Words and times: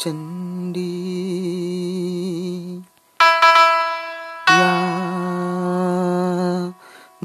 चण्डी 0.00 0.92
या 4.50 4.72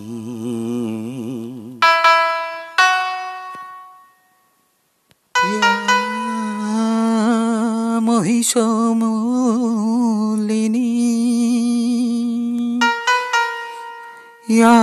या 14.50 14.74